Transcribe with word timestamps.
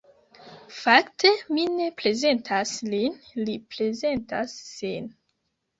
Fakte, 0.77 1.33
mi 1.57 1.67
ne 1.75 1.91
prezentas 2.01 2.73
lin, 2.95 3.21
li 3.47 3.61
prezentas 3.77 4.59
sin. 4.77 5.17